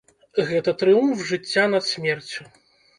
Гэта 0.51 0.73
трыумф 0.79 1.23
жыцця 1.29 1.69
над 1.77 1.83
смерцю. 1.93 2.41